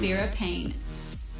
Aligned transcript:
Vera 0.00 0.28
Paine. 0.28 0.72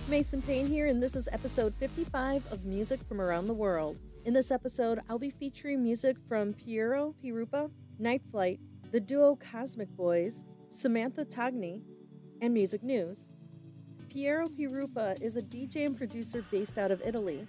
Mason 0.06 0.43
Paine 0.43 0.66
here, 0.66 0.84
and 0.84 1.03
this 1.03 1.16
is 1.16 1.30
episode 1.32 1.72
55 1.76 2.44
of 2.52 2.67
Music 2.67 3.00
from 3.08 3.18
Around 3.18 3.46
the 3.46 3.54
World. 3.54 3.98
In 4.26 4.34
this 4.34 4.50
episode, 4.50 5.00
I'll 5.08 5.18
be 5.18 5.30
featuring 5.30 5.83
music 5.83 6.18
from 6.29 6.52
Piero 6.52 7.15
Pirupa, 7.25 7.70
Nite 7.99 8.21
Fleit, 8.31 8.61
the 8.93 9.01
duo 9.01 9.37
Cosmic 9.37 9.88
Boys, 9.96 10.45
Samantha 10.69 11.25
Togni, 11.25 11.81
and 12.43 12.53
music 12.53 12.83
news. 12.83 13.31
Piero 14.10 14.46
Pirupa 14.46 15.19
is 15.22 15.38
a 15.38 15.42
DJ 15.42 15.87
and 15.87 15.97
producer 15.97 16.45
based 16.50 16.77
out 16.77 16.90
of 16.90 17.00
Italy. 17.02 17.46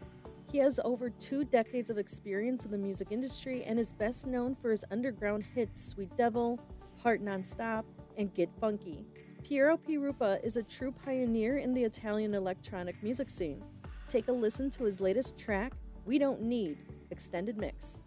He 0.50 0.60
has 0.60 0.80
over 0.86 1.10
two 1.10 1.44
decades 1.44 1.90
of 1.90 1.98
experience 1.98 2.64
in 2.64 2.72
the 2.72 2.78
music 2.78 3.10
industry 3.12 3.66
and 3.66 3.78
is 3.78 3.92
best 3.92 4.28
known 4.28 4.56
for 4.56 4.72
his 4.72 4.86
underground 4.92 5.44
hits 5.44 5.86
Sweet 5.86 6.16
Devil, 6.16 6.58
Heart 7.04 7.22
Nonstop, 7.22 7.84
and 8.18 8.34
Get 8.34 8.50
Funky. 8.62 9.06
Piero 9.44 9.76
Pirupa 9.76 10.44
is 10.44 10.56
a 10.56 10.64
true 10.64 10.94
pioneer 11.04 11.58
in 11.58 11.74
the 11.74 11.84
Italian 11.84 12.36
electronic 12.36 13.02
music 13.02 13.30
scene. 13.30 13.64
Take 14.08 14.28
a 14.28 14.32
listen 14.32 14.70
to 14.72 14.84
his 14.84 15.02
latest 15.02 15.36
track, 15.38 15.74
We 16.06 16.20
Don't 16.20 16.42
Need, 16.42 16.78
extended 17.10 17.58
mix. 17.58 18.04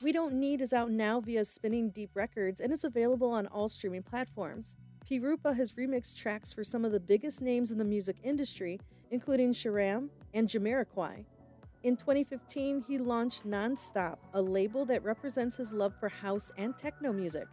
We 0.00 0.12
Don't 0.12 0.34
Need 0.34 0.62
is 0.62 0.72
out 0.72 0.92
now 0.92 1.20
via 1.20 1.44
Spinning 1.44 1.90
Deep 1.90 2.10
Records 2.14 2.60
and 2.60 2.72
is 2.72 2.84
available 2.84 3.32
on 3.32 3.48
all 3.48 3.68
streaming 3.68 4.04
platforms. 4.04 4.76
Pirupa 5.10 5.56
has 5.56 5.72
remixed 5.72 6.16
tracks 6.16 6.52
for 6.52 6.62
some 6.62 6.84
of 6.84 6.92
the 6.92 7.00
biggest 7.00 7.42
names 7.42 7.72
in 7.72 7.78
the 7.78 7.84
music 7.84 8.14
industry, 8.22 8.78
including 9.10 9.52
Sharam 9.52 10.08
and 10.34 10.48
Jamiroquai. 10.48 11.24
In 11.82 11.96
2015, 11.96 12.84
he 12.86 12.98
launched 12.98 13.44
Nonstop, 13.44 14.18
a 14.34 14.40
label 14.40 14.84
that 14.84 15.02
represents 15.02 15.56
his 15.56 15.72
love 15.72 15.94
for 15.98 16.08
house 16.08 16.52
and 16.56 16.78
techno 16.78 17.12
music. 17.12 17.48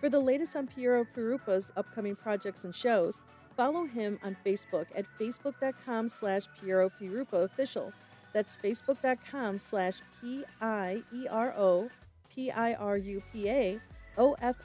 For 0.00 0.08
the 0.08 0.18
latest 0.18 0.56
on 0.56 0.66
Piero 0.66 1.06
Pirupa's 1.16 1.70
upcoming 1.76 2.16
projects 2.16 2.64
and 2.64 2.74
shows, 2.74 3.20
follow 3.56 3.84
him 3.84 4.18
on 4.24 4.36
Facebook 4.44 4.86
at 4.96 5.06
facebook.com 5.20 6.08
slash 6.08 6.42
Piero 6.60 6.90
Pirupa 7.00 7.44
official. 7.44 7.92
That's 8.34 8.58
facebook.com 8.58 9.58
slash 9.58 10.02
P-I-E-R-O 10.20 11.88
P-I-R-U-P-A 12.34 13.80
O-F-F-I-C-I-A-L. 14.16 14.58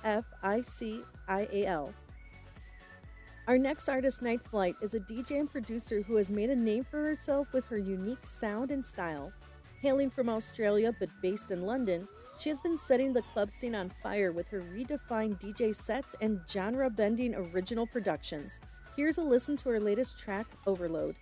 Our 3.47 3.57
next 3.57 3.89
artist, 3.89 4.21
Nite 4.21 4.41
Fleit, 4.41 4.75
is 4.81 4.93
a 4.93 4.99
DJ 4.99 5.39
and 5.39 5.49
producer 5.49 6.01
who 6.01 6.15
has 6.17 6.29
made 6.29 6.51
a 6.51 6.55
name 6.55 6.83
for 6.83 7.03
herself 7.03 7.51
with 7.51 7.65
her 7.65 7.79
unique 7.79 8.25
sound 8.25 8.71
and 8.71 8.85
style. 8.85 9.31
Hailing 9.81 10.11
from 10.11 10.29
Australia 10.29 10.93
but 10.99 11.09
based 11.21 11.49
in 11.51 11.65
London, 11.65 12.07
she 12.37 12.49
has 12.49 12.61
been 12.61 12.77
setting 12.77 13.11
the 13.11 13.23
club 13.23 13.49
scene 13.49 13.73
on 13.75 13.89
fire 14.03 14.31
with 14.31 14.47
her 14.49 14.61
redefined 14.61 15.39
DJ 15.41 15.73
sets 15.73 16.15
and 16.21 16.41
genre 16.47 16.89
bending 16.89 17.33
original 17.33 17.87
productions. 17.87 18.59
Here's 18.95 19.17
a 19.17 19.23
listen 19.23 19.55
to 19.57 19.69
her 19.69 19.79
latest 19.79 20.19
track, 20.19 20.45
Overload. 20.67 21.15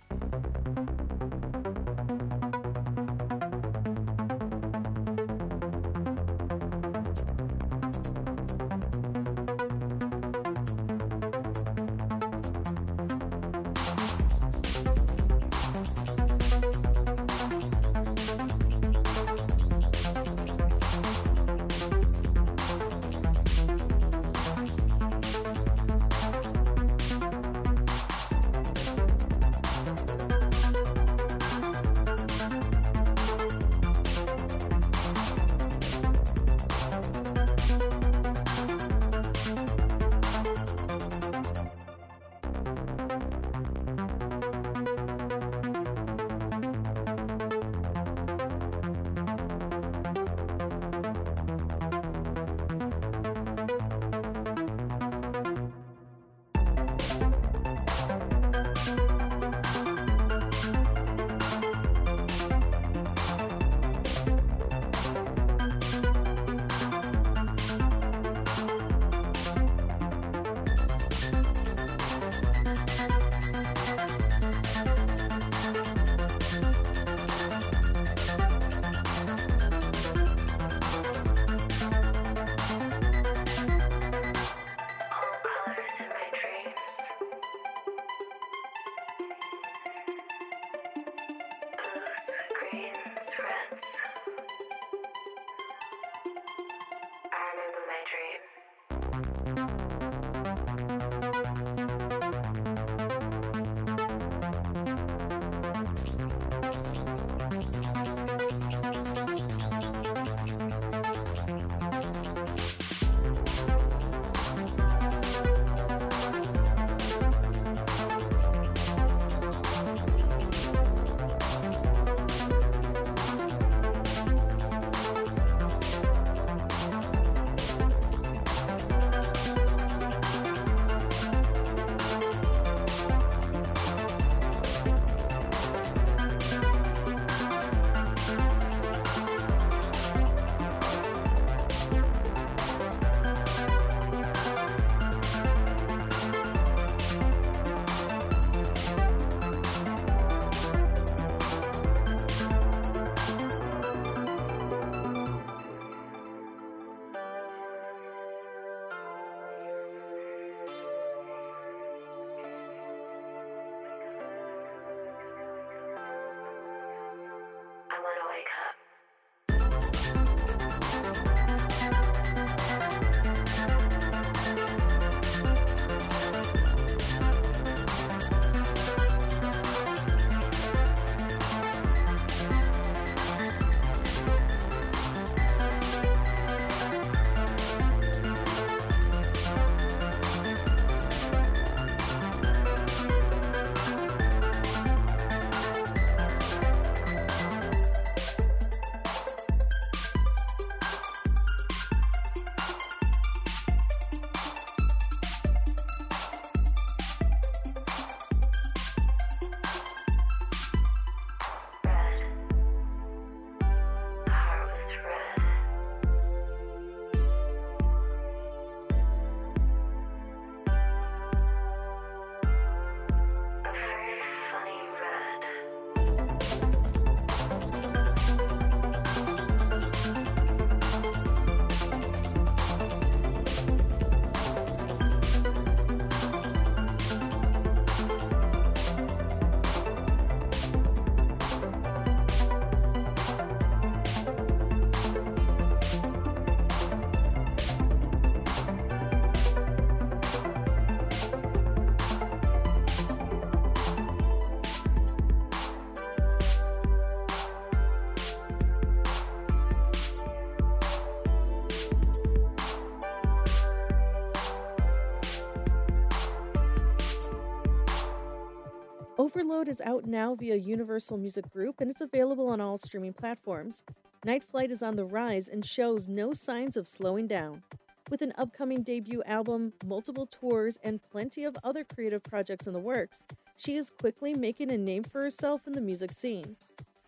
Overload 269.18 269.68
is 269.68 269.80
out 269.80 270.06
now 270.06 270.36
via 270.36 270.54
Universal 270.54 271.18
Music 271.18 271.50
Group 271.50 271.80
and 271.80 271.90
it's 271.90 272.00
available 272.00 272.46
on 272.46 272.60
all 272.60 272.78
streaming 272.78 273.12
platforms. 273.12 273.82
Nite 274.24 274.44
Fleit 274.44 274.70
is 274.70 274.80
on 274.80 274.94
the 274.94 275.06
rise 275.06 275.48
and 275.48 275.66
shows 275.66 276.06
no 276.06 276.32
signs 276.32 276.76
of 276.76 276.86
slowing 276.86 277.26
down. 277.26 277.64
With 278.10 278.22
an 278.22 278.32
upcoming 278.38 278.84
debut 278.84 279.24
album, 279.26 279.72
multiple 279.84 280.24
tours, 280.24 280.78
and 280.84 281.00
plenty 281.10 281.42
of 281.42 281.56
other 281.64 281.82
creative 281.82 282.22
projects 282.22 282.68
in 282.68 282.72
the 282.72 282.78
works, 282.78 283.24
she 283.56 283.74
is 283.74 283.90
quickly 283.90 284.34
making 284.34 284.70
a 284.70 284.78
name 284.78 285.02
for 285.02 285.22
herself 285.22 285.66
in 285.66 285.72
the 285.72 285.80
music 285.80 286.12
scene. 286.12 286.54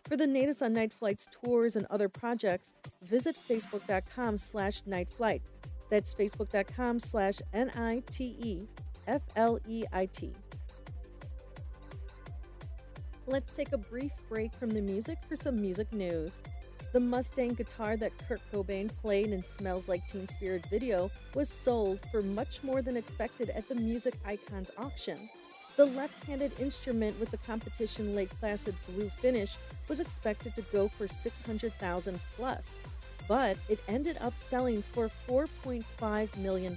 For 0.02 0.16
the 0.16 0.26
latest 0.26 0.64
on 0.64 0.72
Nite 0.72 0.92
Fleit's 0.92 1.28
tours 1.30 1.76
and 1.76 1.86
other 1.90 2.08
projects, 2.08 2.74
visit 3.04 3.36
facebook.com 3.48 4.36
slash 4.36 4.82
nitefleit. 4.82 5.42
That's 5.88 6.12
facebook.com 6.12 6.98
slash 6.98 7.38
N-I-T-E-F-L-E-I-T. 7.52 8.70
Let's 13.30 13.52
take 13.52 13.70
a 13.70 13.78
brief 13.78 14.10
break 14.28 14.52
from 14.52 14.70
the 14.70 14.82
music 14.82 15.16
for 15.28 15.36
some 15.36 15.54
music 15.54 15.92
news. 15.92 16.42
The 16.92 16.98
Mustang 16.98 17.54
guitar 17.54 17.96
that 17.96 18.10
Kurt 18.26 18.40
Cobain 18.52 18.90
played 19.02 19.30
in 19.30 19.44
Smells 19.44 19.86
Like 19.86 20.04
Teen 20.08 20.26
Spirit 20.26 20.66
video 20.66 21.12
was 21.36 21.48
sold 21.48 22.00
for 22.10 22.22
much 22.22 22.64
more 22.64 22.82
than 22.82 22.96
expected 22.96 23.50
at 23.50 23.68
the 23.68 23.76
Music 23.76 24.14
Icons 24.26 24.72
auction. 24.76 25.16
The 25.76 25.86
left 25.86 26.24
handed 26.24 26.58
instrument 26.58 27.20
with 27.20 27.30
the 27.30 27.36
competition 27.36 28.16
Lake 28.16 28.30
Placid 28.40 28.74
blue 28.88 29.08
finish 29.10 29.56
was 29.86 30.00
expected 30.00 30.56
to 30.56 30.62
go 30.62 30.88
for 30.88 31.06
600,000 31.06 32.20
plus, 32.34 32.80
but 33.28 33.56
it 33.68 33.78
ended 33.86 34.18
up 34.20 34.36
selling 34.36 34.82
for 34.82 35.08
$4.5 35.28 36.36
million. 36.38 36.76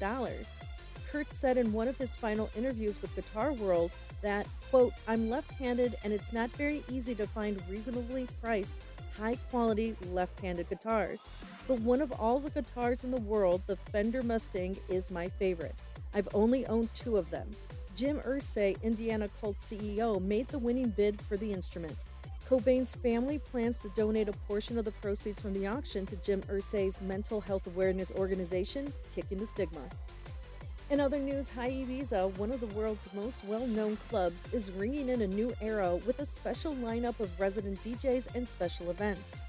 Kurt 1.12 1.34
said 1.34 1.58
in 1.58 1.74
one 1.74 1.88
of 1.88 1.98
his 1.98 2.16
final 2.16 2.52
interviews 2.56 3.02
with 3.02 3.16
Guitar 3.16 3.54
World 3.54 3.90
that, 4.24 4.48
quote, 4.72 4.94
I'm 5.08 5.30
left 5.30 5.52
handed 5.52 5.96
and 6.04 6.12
it's 6.12 6.34
not 6.34 6.50
very 6.52 6.82
easy 6.90 7.14
to 7.16 7.28
find 7.28 7.62
reasonably 7.70 8.28
priced 8.42 8.78
high 9.18 9.36
quality 9.52 9.96
left 10.12 10.40
handed 10.40 10.70
guitars. 10.70 11.22
But 11.68 11.80
one 11.82 12.02
of 12.02 12.12
all 12.14 12.40
the 12.40 12.50
guitars 12.50 13.04
in 13.04 13.12
the 13.12 13.22
world, 13.22 13.62
the 13.68 13.76
Fender 13.76 14.24
Mustang 14.24 14.76
is 14.90 15.12
my 15.12 15.30
favorite. 15.30 15.76
I've 16.14 16.30
only 16.34 16.66
owned 16.68 16.94
two 16.94 17.18
of 17.18 17.30
them. 17.30 17.48
Jim 17.96 18.20
Irsay, 18.22 18.82
Indiana 18.82 19.30
Cult 19.40 19.58
CEO, 19.58 20.20
made 20.22 20.48
the 20.48 20.58
winning 20.58 20.90
bid 20.90 21.22
for 21.22 21.38
the 21.38 21.54
instrument. 21.54 21.96
Cobain's 22.50 22.96
family 22.96 23.40
plans 23.40 23.78
to 23.80 23.90
donate 23.90 24.28
a 24.28 24.34
portion 24.48 24.78
of 24.78 24.86
the 24.86 24.92
proceeds 24.92 25.42
from 25.42 25.54
the 25.54 25.68
auction 25.68 26.06
to 26.08 26.16
Jim 26.18 26.42
Irsay's 26.44 27.02
mental 27.02 27.40
health 27.40 27.68
awareness 27.68 28.12
organization, 28.12 28.92
Kicking 29.16 29.38
the 29.38 29.46
Stigma. 29.46 29.82
In 30.90 31.00
other 31.00 31.18
news, 31.18 31.50
Hï 31.50 31.86
Ibiza, 31.86 32.38
one 32.38 32.52
of 32.52 32.60
the 32.60 32.68
world's 32.68 33.08
most 33.14 33.46
well 33.46 33.66
known 33.66 33.98
clubs, 34.10 34.54
is 34.54 34.70
ringing 34.72 35.10
in 35.10 35.22
a 35.22 35.28
new 35.28 35.54
era 35.62 35.96
with 36.06 36.20
a 36.20 36.26
special 36.26 36.76
lineup 36.76 37.20
of 37.20 37.40
resident 37.40 37.82
DJs 37.82 38.36
and 38.36 38.48
special 38.48 38.92
events. 38.92 39.42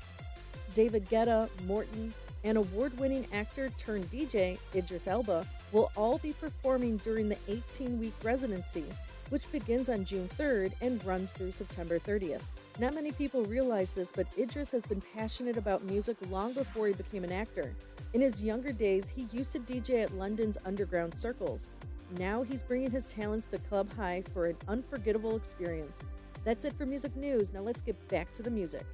David 0.74 1.08
Guetta, 1.10 1.48
Morten, 1.66 2.14
and 2.44 2.56
award 2.56 2.96
winning 2.98 3.26
actor 3.32 3.68
turned 3.76 4.10
DJ, 4.10 4.58
Idris 4.74 5.06
Elba, 5.06 5.46
will 5.72 5.90
all 5.96 6.18
be 6.18 6.32
performing 6.32 6.98
during 6.98 7.28
the 7.28 7.38
18 7.48 8.00
week 8.00 8.14
residency, 8.22 8.84
which 9.30 9.50
begins 9.50 9.88
on 9.88 10.04
June 10.04 10.28
3rd 10.38 10.72
and 10.80 11.04
runs 11.04 11.32
through 11.32 11.52
September 11.52 11.98
30th. 11.98 12.42
Not 12.78 12.94
many 12.94 13.12
people 13.12 13.44
realize 13.44 13.92
this, 13.92 14.12
but 14.12 14.26
Idris 14.38 14.70
has 14.70 14.86
been 14.86 15.02
passionate 15.14 15.56
about 15.56 15.84
music 15.84 16.16
long 16.30 16.52
before 16.52 16.86
he 16.86 16.92
became 16.94 17.24
an 17.24 17.32
actor. 17.32 17.74
In 18.14 18.20
his 18.20 18.40
younger 18.40 18.70
days, 18.70 19.08
he 19.08 19.26
used 19.32 19.50
to 19.54 19.58
DJ 19.58 20.04
at 20.04 20.16
London's 20.16 20.56
underground 20.64 21.12
circles. 21.12 21.72
Now 22.16 22.44
he's 22.44 22.62
bringing 22.62 22.92
his 22.92 23.12
talents 23.12 23.48
to 23.48 23.58
Club 23.58 23.92
High 23.96 24.22
for 24.32 24.46
an 24.46 24.56
unforgettable 24.68 25.34
experience. 25.34 26.06
That's 26.44 26.64
it 26.64 26.78
for 26.78 26.86
music 26.86 27.16
news. 27.16 27.52
Now 27.52 27.62
let's 27.62 27.80
get 27.80 27.96
back 28.06 28.32
to 28.34 28.42
the 28.44 28.52
music. 28.52 28.86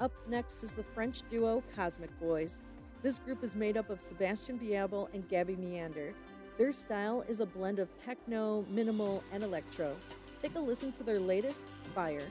Up 0.00 0.10
next 0.26 0.64
is 0.64 0.74
the 0.74 0.82
French 0.82 1.22
duo 1.30 1.62
Cosmic 1.76 2.10
Boys. 2.18 2.64
This 3.04 3.20
group 3.20 3.44
is 3.44 3.54
made 3.54 3.76
up 3.76 3.90
of 3.90 4.00
Sebastian 4.00 4.58
Biabel 4.58 5.06
and 5.14 5.28
Gaby 5.28 5.54
Meander. 5.54 6.14
Their 6.58 6.72
style 6.72 7.24
is 7.28 7.38
a 7.38 7.46
blend 7.46 7.78
of 7.78 7.96
techno, 7.96 8.64
minimal, 8.70 9.22
and 9.32 9.44
electro. 9.44 9.94
Take 10.42 10.56
a 10.56 10.60
listen 10.60 10.90
to 10.92 11.04
their 11.04 11.20
latest, 11.20 11.68
Fire. 11.94 12.26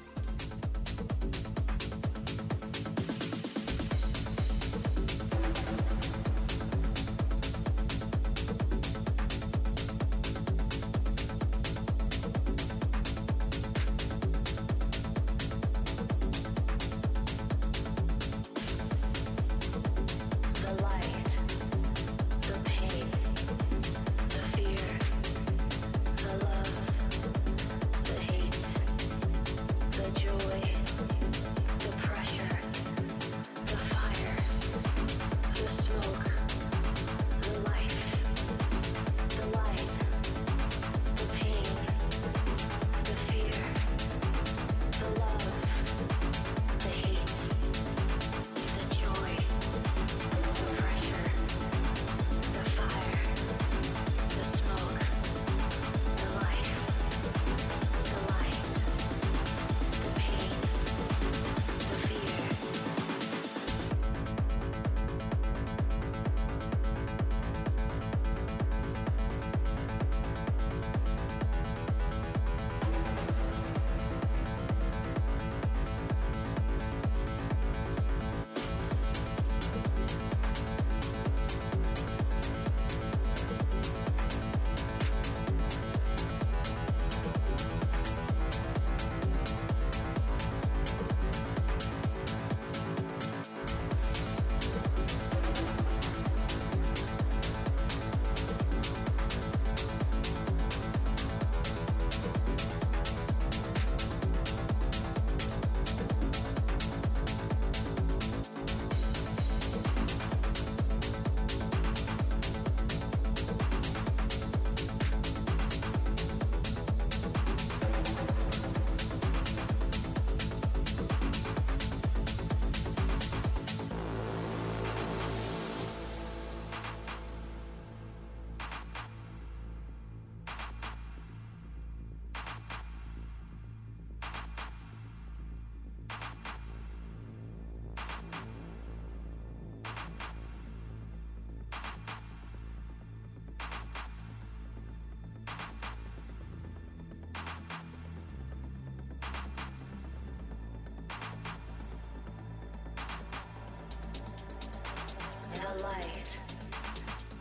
The 155.75 155.83
light, 155.83 156.29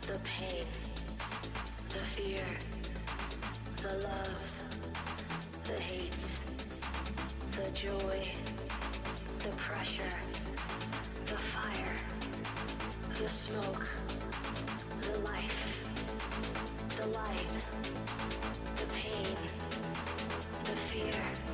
the 0.01 0.19
pain, 0.23 0.65
the 1.89 1.99
fear, 1.99 2.45
the 3.77 3.97
love, 4.07 4.53
the 5.65 5.73
hate, 5.73 6.27
the 7.51 7.69
joy, 7.71 8.31
the 9.39 9.49
pressure, 9.57 10.17
the 11.25 11.35
fire, 11.35 11.97
the 13.19 13.29
smoke, 13.29 13.87
the 15.01 15.19
life, 15.19 15.83
the 16.97 17.07
light, 17.07 17.53
the 18.77 18.85
pain, 18.87 19.35
the 20.63 20.75
fear, 20.75 21.52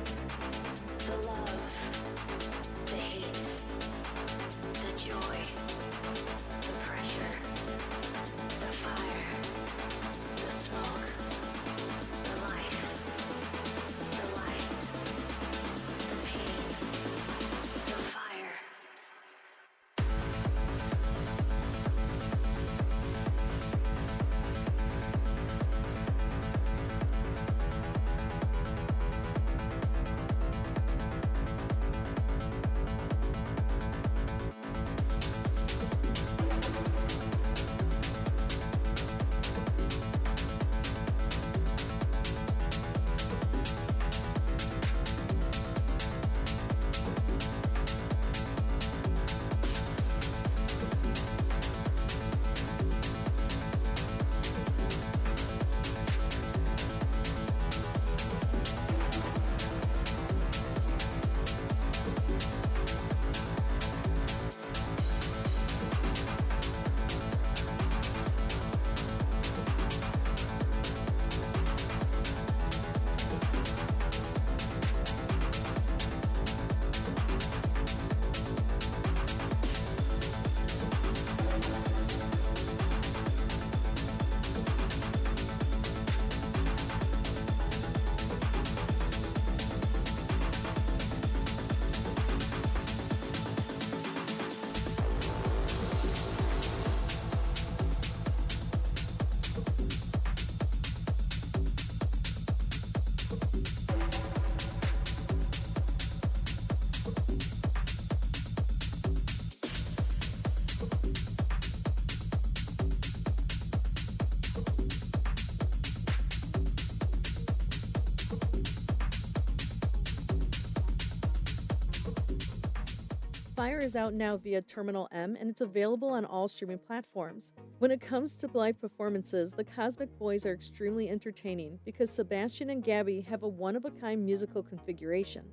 Fire 123.60 123.76
is 123.76 123.94
out 123.94 124.14
now 124.14 124.38
via 124.38 124.62
Terminal 124.62 125.06
M 125.12 125.36
and 125.38 125.50
it's 125.50 125.60
available 125.60 126.08
on 126.08 126.24
all 126.24 126.48
streaming 126.48 126.78
platforms. 126.78 127.52
When 127.78 127.90
it 127.90 128.00
comes 128.00 128.34
to 128.36 128.48
live 128.54 128.80
performances, 128.80 129.52
the 129.52 129.64
Cosmic 129.64 130.08
Boys 130.18 130.46
are 130.46 130.54
extremely 130.54 131.10
entertaining 131.10 131.78
because 131.84 132.08
Sebastian 132.08 132.70
and 132.70 132.82
Gabby 132.82 133.20
have 133.20 133.42
a 133.42 133.48
one 133.48 133.76
of 133.76 133.84
a 133.84 133.90
kind 133.90 134.24
musical 134.24 134.62
configuration. 134.62 135.44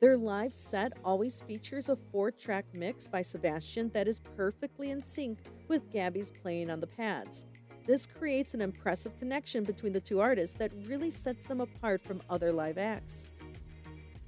Their 0.00 0.16
live 0.16 0.52
set 0.52 0.94
always 1.04 1.40
features 1.42 1.88
a 1.88 1.96
four 2.10 2.32
track 2.32 2.64
mix 2.72 3.06
by 3.06 3.22
Sebastian 3.22 3.90
that 3.90 4.08
is 4.08 4.18
perfectly 4.36 4.90
in 4.90 5.00
sync 5.00 5.38
with 5.68 5.92
Gabby's 5.92 6.32
playing 6.42 6.70
on 6.70 6.80
the 6.80 6.88
pads. 6.88 7.46
This 7.86 8.04
creates 8.04 8.54
an 8.54 8.62
impressive 8.62 9.16
connection 9.20 9.62
between 9.62 9.92
the 9.92 10.00
two 10.00 10.18
artists 10.18 10.56
that 10.56 10.72
really 10.88 11.12
sets 11.12 11.46
them 11.46 11.60
apart 11.60 12.00
from 12.00 12.20
other 12.28 12.50
live 12.50 12.78
acts. 12.78 13.30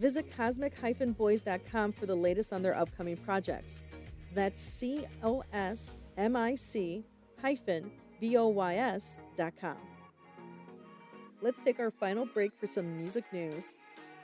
Visit 0.01 0.35
cosmic-boys.com 0.35 1.93
for 1.93 2.07
the 2.07 2.15
latest 2.15 2.55
on 2.55 2.63
their 2.63 2.75
upcoming 2.75 3.19
projects. 3.19 3.83
That's 4.35 4.63
C 4.63 5.05
O 5.23 5.45
S 5.53 5.97
M 6.17 6.37
I 6.37 6.55
C 6.55 7.05
hyphen 7.43 7.91
B 8.19 8.39
O 8.39 8.49
Y 8.49 8.77
S 8.77 9.19
dot 9.37 9.53
com. 9.61 9.77
Let's 11.43 11.61
take 11.61 11.79
our 11.81 11.91
final 11.91 12.25
break 12.25 12.53
for 12.59 12.67
some 12.67 12.97
music 12.97 13.25
news. 13.31 13.75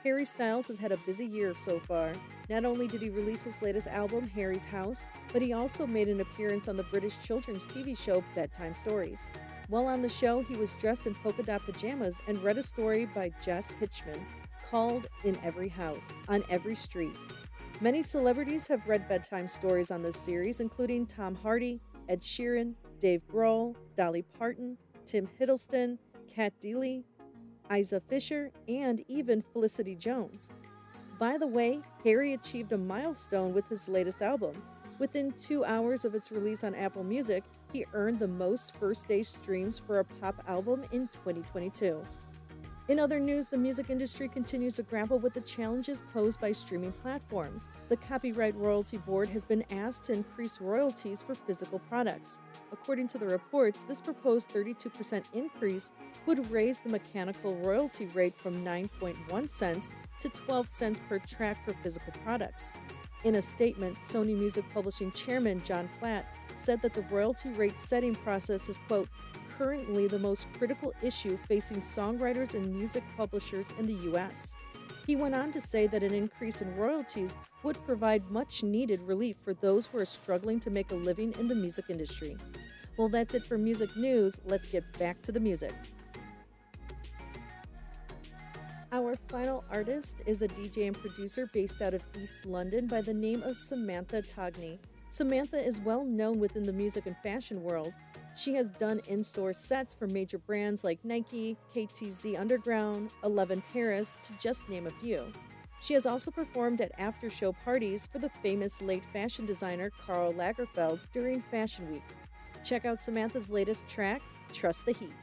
Harry 0.03 0.25
Styles 0.25 0.67
has 0.67 0.79
had 0.79 0.91
a 0.91 0.97
busy 0.97 1.25
year 1.25 1.53
so 1.63 1.79
far. 1.79 2.11
Not 2.49 2.65
only 2.65 2.87
did 2.87 3.01
he 3.01 3.09
release 3.09 3.43
his 3.43 3.61
latest 3.61 3.87
album, 3.87 4.27
Harry's 4.29 4.65
House, 4.65 5.05
but 5.33 5.41
he 5.41 5.53
also 5.53 5.85
made 5.85 6.07
an 6.07 6.21
appearance 6.21 6.67
on 6.67 6.77
the 6.77 6.83
British 6.83 7.17
children's 7.23 7.63
TV 7.65 7.95
show 7.95 8.23
Bedtime 8.33 8.73
Stories. 8.73 9.27
While 9.67 9.87
on 9.87 10.01
the 10.01 10.09
show, 10.09 10.41
he 10.41 10.55
was 10.55 10.73
dressed 10.73 11.05
in 11.05 11.13
polka 11.13 11.43
dot 11.43 11.61
pajamas 11.65 12.19
and 12.27 12.41
read 12.43 12.57
a 12.57 12.63
story 12.63 13.05
by 13.13 13.31
Jess 13.43 13.73
Hitchman 13.79 14.19
called 14.69 15.07
In 15.23 15.37
Every 15.43 15.69
House, 15.69 16.11
on 16.27 16.43
Every 16.49 16.75
Street. 16.75 17.15
Many 17.79 18.01
celebrities 18.01 18.67
have 18.67 18.87
read 18.87 19.07
bedtime 19.07 19.47
stories 19.47 19.91
on 19.91 20.01
this 20.01 20.17
series, 20.17 20.59
including 20.59 21.05
Tom 21.05 21.35
Hardy, 21.35 21.79
Ed 22.09 22.21
Sheeran, 22.21 22.73
Dave 22.99 23.21
Grohl, 23.31 23.75
Dolly 23.95 24.23
Parton, 24.37 24.77
Tim 25.05 25.29
Hiddleston, 25.39 25.97
Cat 26.33 26.53
Deeley, 26.61 27.03
Isla 27.71 28.01
Fisher, 28.09 28.51
and 28.67 29.03
even 29.07 29.41
Felicity 29.53 29.95
Jones. 29.95 30.49
By 31.19 31.37
the 31.37 31.47
way, 31.47 31.81
Harry 32.03 32.33
achieved 32.33 32.71
a 32.71 32.77
milestone 32.77 33.53
with 33.53 33.67
his 33.69 33.87
latest 33.87 34.21
album. 34.21 34.61
Within 34.99 35.31
two 35.33 35.63
hours 35.63 36.05
of 36.05 36.15
its 36.15 36.31
release 36.31 36.63
on 36.63 36.75
Apple 36.75 37.03
Music, 37.03 37.43
he 37.71 37.85
earned 37.93 38.19
the 38.19 38.27
most 38.27 38.75
first 38.75 39.07
day 39.07 39.23
streams 39.23 39.79
for 39.79 39.99
a 39.99 40.03
pop 40.03 40.43
album 40.47 40.83
in 40.91 41.07
2022. 41.09 42.03
In 42.89 43.01
other 43.01 43.19
news, 43.19 43.49
the 43.49 43.57
music 43.57 43.89
industry 43.89 44.29
continues 44.29 44.77
to 44.77 44.83
grapple 44.83 45.19
with 45.19 45.33
the 45.33 45.41
challenges 45.41 46.01
posed 46.13 46.39
by 46.39 46.53
streaming 46.53 46.93
platforms. 46.93 47.67
The 47.89 47.97
Copyright 47.97 48.55
Royalty 48.55 48.95
Board 48.95 49.27
has 49.27 49.43
been 49.43 49.65
asked 49.71 50.05
to 50.05 50.13
increase 50.13 50.61
royalties 50.61 51.21
for 51.21 51.35
physical 51.35 51.79
products. 51.79 52.39
According 52.71 53.09
to 53.09 53.17
the 53.17 53.25
reports, 53.25 53.83
this 53.83 53.99
proposed 53.99 54.47
32% 54.53 55.21
increase 55.33 55.91
would 56.25 56.49
raise 56.49 56.79
the 56.79 56.87
mechanical 56.87 57.55
royalty 57.57 58.05
rate 58.13 58.37
from 58.37 58.53
9.1 58.63 59.49
cents 59.49 59.91
to 60.21 60.29
12 60.29 60.69
cents 60.69 61.01
per 61.09 61.19
track 61.19 61.57
for 61.65 61.73
physical 61.73 62.13
products. 62.23 62.71
In 63.25 63.35
a 63.35 63.41
statement, 63.41 63.97
Sony 63.97 64.33
Music 64.37 64.63
Publishing 64.73 65.11
chairman 65.11 65.61
John 65.65 65.89
Platt 65.99 66.25
said 66.55 66.81
that 66.83 66.93
the 66.93 67.01
royalty 67.11 67.49
rate 67.49 67.81
setting 67.81 68.15
process 68.15 68.69
is, 68.69 68.77
quote, 68.87 69.09
currently 69.57 70.07
the 70.07 70.19
most 70.19 70.47
critical 70.57 70.93
issue 71.01 71.37
facing 71.47 71.77
songwriters 71.77 72.53
and 72.53 72.73
music 72.73 73.03
publishers 73.15 73.73
in 73.79 73.85
the 73.85 73.93
U.S. 74.11 74.55
He 75.05 75.15
went 75.15 75.35
on 75.35 75.51
to 75.53 75.61
say 75.61 75.87
that 75.87 76.03
an 76.03 76.13
increase 76.13 76.61
in 76.61 76.75
royalties 76.75 77.37
would 77.63 77.83
provide 77.85 78.29
much 78.29 78.61
needed 78.61 79.01
relief 79.03 79.37
for 79.43 79.53
those 79.53 79.87
who 79.87 79.97
are 79.97 80.05
struggling 80.05 80.59
to 80.59 80.69
make 80.69 80.91
a 80.91 80.95
living 80.95 81.33
in 81.39 81.47
the 81.47 81.55
music 81.55 81.85
industry. 81.89 82.37
Well, 82.97 83.09
that's 83.09 83.33
it 83.33 83.45
for 83.45 83.57
music 83.57 83.95
news. 83.95 84.39
Let's 84.45 84.67
get 84.67 84.83
back 84.99 85.21
to 85.23 85.31
the 85.31 85.39
music. 85.39 85.73
Our 88.91 89.15
final 89.27 89.63
artist 89.69 90.21
is 90.25 90.41
a 90.41 90.47
DJ 90.47 90.87
and 90.87 90.97
producer 90.97 91.49
based 91.53 91.81
out 91.81 91.93
of 91.93 92.01
East 92.21 92.45
London 92.45 92.87
by 92.87 93.01
the 93.01 93.13
name 93.13 93.43
of 93.43 93.57
Samantha 93.57 94.21
Togni. 94.21 94.79
Samantha 95.09 95.57
is 95.57 95.81
well 95.81 96.03
known 96.03 96.39
within 96.39 96.63
the 96.63 96.73
music 96.73 97.05
and 97.05 97.17
fashion 97.17 97.63
world. 97.63 97.93
She 98.37 98.53
has 98.53 98.69
done 98.69 99.01
in 99.07 99.23
store 99.23 99.51
sets 99.51 99.95
for 99.95 100.05
major 100.05 100.37
brands 100.37 100.83
like 100.83 101.03
Nike, 101.03 101.57
KTZ 101.75 102.39
Underground, 102.39 103.09
Eleven 103.23 103.63
Paris, 103.73 104.13
to 104.21 104.33
just 104.39 104.69
name 104.69 104.85
a 104.85 104.91
few. 104.91 105.25
She 105.79 105.95
has 105.95 106.05
also 106.05 106.29
performed 106.29 106.79
at 106.79 106.91
after 106.99 107.31
show 107.31 107.51
parties 107.51 108.05
for 108.05 108.19
the 108.19 108.29
famous 108.29 108.79
late 108.79 109.03
fashion 109.11 109.47
designer 109.47 109.91
Karl 110.05 110.33
Lagerfeld 110.33 110.99
during 111.13 111.41
Fashion 111.41 111.91
Week. 111.91 112.03
Check 112.63 112.85
out 112.85 113.01
Samantha's 113.01 113.49
latest 113.49 113.87
track, 113.87 114.21
Trust 114.53 114.85
the 114.85 114.93
Heat. 114.93 115.13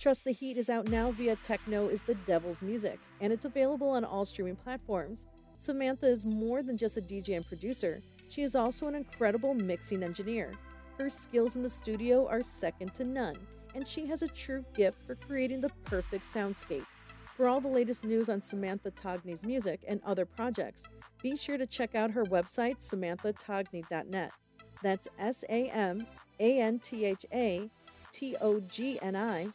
Trust 0.00 0.24
the 0.24 0.32
Heat 0.32 0.56
is 0.56 0.70
out 0.70 0.88
now 0.88 1.10
via 1.10 1.36
Techno 1.36 1.88
is 1.88 2.02
the 2.02 2.14
Devil's 2.14 2.62
Music, 2.62 2.98
and 3.20 3.30
it's 3.30 3.44
available 3.44 3.90
on 3.90 4.02
all 4.02 4.24
streaming 4.24 4.56
platforms. 4.56 5.26
Samantha 5.58 6.06
is 6.06 6.24
more 6.24 6.62
than 6.62 6.78
just 6.78 6.96
a 6.96 7.02
DJ 7.02 7.36
and 7.36 7.46
producer, 7.46 8.00
she 8.26 8.40
is 8.40 8.54
also 8.54 8.86
an 8.86 8.94
incredible 8.94 9.52
mixing 9.52 10.02
engineer. 10.02 10.54
Her 10.96 11.10
skills 11.10 11.54
in 11.54 11.62
the 11.62 11.68
studio 11.68 12.26
are 12.28 12.40
second 12.40 12.94
to 12.94 13.04
none, 13.04 13.36
and 13.74 13.86
she 13.86 14.06
has 14.06 14.22
a 14.22 14.28
true 14.28 14.64
gift 14.74 15.06
for 15.06 15.16
creating 15.16 15.60
the 15.60 15.72
perfect 15.84 16.24
soundscape. 16.24 16.86
For 17.36 17.46
all 17.46 17.60
the 17.60 17.68
latest 17.68 18.02
news 18.02 18.30
on 18.30 18.40
Samantha 18.40 18.92
Togni's 18.92 19.44
music 19.44 19.80
and 19.86 20.00
other 20.06 20.24
projects, 20.24 20.88
be 21.22 21.36
sure 21.36 21.58
to 21.58 21.66
check 21.66 21.94
out 21.94 22.12
her 22.12 22.24
website, 22.24 22.78
samanthatogni.net. 22.78 24.30
That's 24.82 25.08
S 25.18 25.44
A 25.50 25.68
M 25.68 26.06
A 26.38 26.58
N 26.58 26.78
T 26.78 27.04
H 27.04 27.26
A 27.34 27.68
T 28.10 28.34
O 28.40 28.60
G 28.60 28.98
N 29.02 29.14
I 29.14 29.48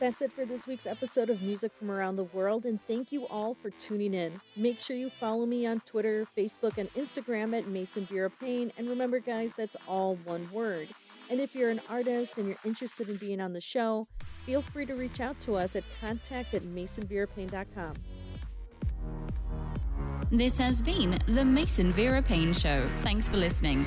That's 0.00 0.22
it 0.22 0.32
for 0.32 0.44
this 0.44 0.66
week's 0.66 0.86
episode 0.86 1.30
of 1.30 1.40
Music 1.40 1.72
from 1.78 1.90
Around 1.90 2.16
the 2.16 2.24
World, 2.24 2.66
and 2.66 2.80
thank 2.88 3.12
you 3.12 3.26
all 3.28 3.54
for 3.54 3.70
tuning 3.70 4.12
in. 4.12 4.40
Make 4.56 4.80
sure 4.80 4.96
you 4.96 5.08
follow 5.08 5.46
me 5.46 5.66
on 5.66 5.80
Twitter, 5.80 6.26
Facebook, 6.36 6.78
and 6.78 6.92
Instagram 6.94 7.56
at 7.56 7.68
Mason 7.68 8.04
Vera 8.06 8.28
Paine, 8.28 8.72
and 8.76 8.88
remember, 8.88 9.20
guys, 9.20 9.54
that's 9.54 9.76
all 9.86 10.16
one 10.24 10.48
word. 10.52 10.88
And 11.30 11.40
if 11.40 11.54
you're 11.54 11.70
an 11.70 11.80
artist 11.88 12.38
and 12.38 12.48
you're 12.48 12.58
interested 12.64 13.08
in 13.08 13.16
being 13.16 13.40
on 13.40 13.52
the 13.52 13.60
show, 13.60 14.08
feel 14.44 14.62
free 14.62 14.84
to 14.86 14.94
reach 14.94 15.20
out 15.20 15.38
to 15.40 15.54
us 15.54 15.76
at 15.76 15.84
contact 16.00 16.54
at 16.54 16.62
masonverapaine.com. 16.62 17.94
This 20.30 20.58
has 20.58 20.82
been 20.82 21.18
the 21.26 21.44
Mason 21.44 21.92
Vera 21.92 22.20
Paine 22.20 22.52
Show. 22.52 22.88
Thanks 23.02 23.28
for 23.28 23.36
listening. 23.36 23.86